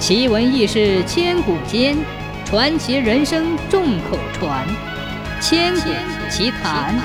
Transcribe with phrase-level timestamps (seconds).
[0.00, 1.94] 奇闻异事千古间，
[2.46, 4.66] 传奇人生众口传。
[5.42, 5.90] 千古
[6.30, 6.98] 奇谈。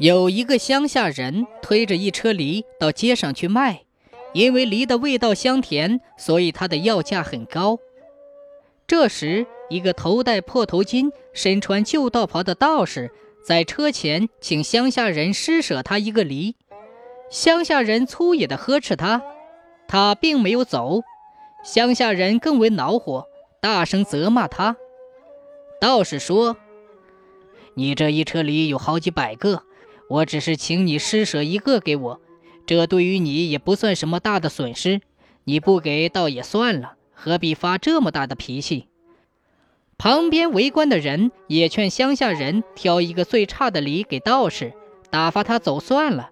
[0.00, 3.84] 有一个乡下人推着一车梨到街上去卖，
[4.32, 7.78] 因为梨的味道香甜，所以他的要价很高。
[8.84, 13.12] 这时，一个头戴破头巾、身穿旧道袍的道士
[13.46, 16.56] 在车前请乡下人施舍他一个梨。
[17.30, 19.22] 乡下人粗野地呵斥他，
[19.88, 21.02] 他并没有走。
[21.64, 23.26] 乡下人更为恼火，
[23.60, 24.76] 大声责骂他。
[25.80, 26.56] 道士说
[27.74, 29.62] ：“你这一车梨有好几百个，
[30.08, 32.20] 我只是请你施舍一个给我，
[32.66, 35.00] 这对于你也不算什么大的损失。
[35.44, 38.88] 你不给倒也算了，何必发这么大的脾气？”
[39.96, 44.74] 旁边围观的人也劝乡下人挑一个最差的梨给道士，
[45.10, 46.30] 打发他走算了。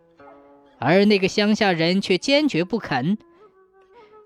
[0.82, 3.16] 而那个乡下人却坚决不肯。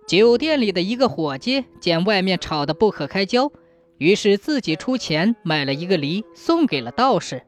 [0.07, 3.51] 酒店里的一个伙计见外面吵得不可开交，
[3.99, 7.43] 于是自己出钱买了一个梨送给了道士。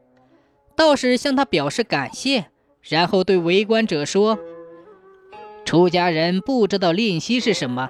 [0.75, 2.45] 道士向他表示感谢，
[2.81, 4.39] 然后对围观者说
[5.65, 7.89] ：“出家人不知道吝惜是什么，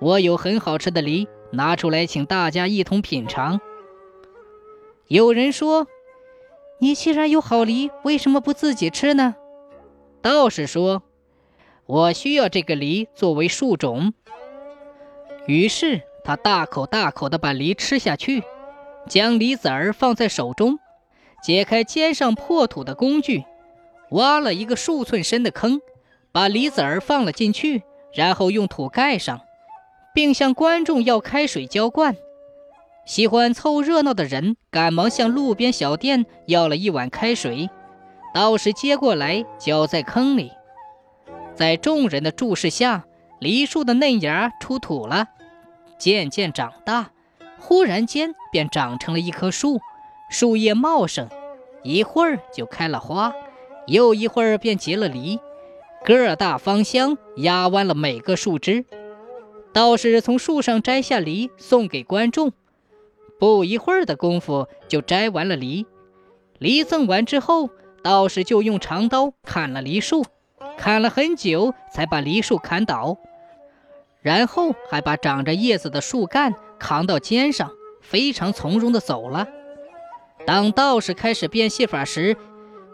[0.00, 3.60] 我有很好吃的梨，拿出来请大家一同品尝。”
[5.08, 5.86] 有人说
[6.80, 9.36] ：“你既然有好梨，为什么不自己吃呢？”
[10.20, 11.02] 道士说
[11.86, 14.12] ：“我需要这个梨作为树种。”
[15.46, 18.42] 于是他大口大口地把梨吃下去，
[19.08, 20.78] 将梨子儿放在手中，
[21.42, 23.44] 解开肩上破土的工具，
[24.10, 25.80] 挖了一个数寸深的坑，
[26.32, 29.40] 把梨子儿放了进去，然后用土盖上，
[30.12, 32.16] 并向观众要开水浇灌。
[33.06, 37.70] 喜欢凑热闹的人赶忙向路边小店要了一碗开水。
[38.38, 40.52] 道士接过来，浇在坑里，
[41.56, 43.04] 在众人的注视下，
[43.40, 45.26] 梨树的嫩芽出土了，
[45.98, 47.10] 渐渐长大，
[47.58, 49.80] 忽然间便长成了一棵树，
[50.30, 51.28] 树叶茂盛，
[51.82, 53.34] 一会儿就开了花，
[53.88, 55.40] 又一会儿便结了梨，
[56.04, 58.84] 个大芳香，压弯了每个树枝。
[59.72, 62.52] 道士从树上摘下梨，送给观众，
[63.40, 65.88] 不一会儿的功夫就摘完了梨。
[66.60, 67.70] 梨赠完之后。
[68.08, 70.24] 道士就用长刀砍了梨树，
[70.78, 73.18] 砍了很久才把梨树砍倒，
[74.22, 77.70] 然后还把长着叶子的树干扛到肩上，
[78.00, 79.46] 非常从容地走了。
[80.46, 82.38] 当道士开始变戏法时，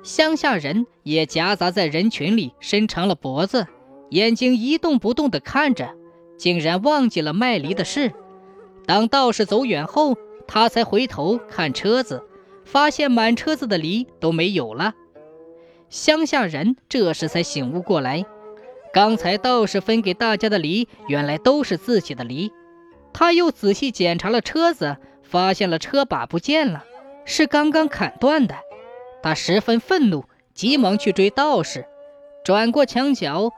[0.02, 3.68] 乡下人也夹杂在人群里，伸长了脖子，
[4.10, 5.94] 眼睛一动不动地看着，
[6.36, 8.12] 竟然忘记了卖梨的事。
[8.84, 10.16] 当道士走远后，
[10.48, 12.24] 他才回头看车子。
[12.66, 14.94] 发现满车子的梨都没有了，
[15.94, 18.26] 乡下人这时才醒悟过来，
[18.92, 22.50] 刚才道士分给大家的梨原来都是自己的梨。
[23.12, 26.84] 他又仔细检查了车子，发现了车把不见了，
[27.24, 28.56] 是刚刚砍断的。
[29.22, 31.86] 他十分愤怒，急忙去追道士。
[32.44, 33.52] 转过墙角，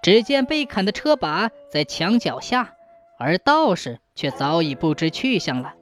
[0.00, 2.74] 只见被砍的车把在墙脚下，
[3.18, 5.74] 而道士却早已不知去向了。